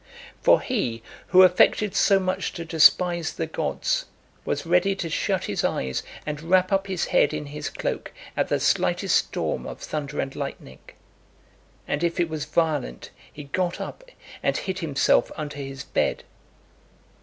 For 0.41 0.61
he, 0.61 1.03
who 1.27 1.43
affected 1.43 1.93
so 1.93 2.15
(286) 2.17 2.25
much 2.25 2.53
to 2.55 2.65
despise 2.65 3.33
the 3.33 3.45
gods, 3.45 4.05
was 4.43 4.65
ready 4.65 4.95
to 4.95 5.11
shut 5.11 5.43
his 5.43 5.63
eyes, 5.63 6.01
and 6.25 6.41
wrap 6.41 6.71
up 6.73 6.87
his 6.87 7.05
head 7.05 7.35
in 7.35 7.45
his 7.45 7.69
cloak 7.69 8.11
at 8.35 8.47
the 8.47 8.59
slightest 8.59 9.15
storm 9.15 9.67
of 9.67 9.79
thunder 9.79 10.19
and 10.19 10.35
lightning; 10.35 10.79
and 11.87 12.03
if 12.03 12.19
it 12.19 12.29
was 12.29 12.45
violent, 12.45 13.11
he 13.31 13.43
got 13.43 13.79
up 13.79 14.03
and 14.41 14.57
hid 14.57 14.79
himself 14.79 15.31
under 15.35 15.57
his 15.57 15.83
bed. 15.83 16.23